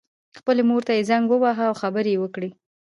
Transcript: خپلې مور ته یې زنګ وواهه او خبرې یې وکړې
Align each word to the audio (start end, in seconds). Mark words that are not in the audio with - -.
خپلې 0.39 0.61
مور 0.69 0.81
ته 0.87 0.91
یې 0.97 1.03
زنګ 1.09 1.25
وواهه 1.29 1.63
او 1.69 1.73
خبرې 1.81 2.11
یې 2.13 2.21
وکړې 2.23 2.49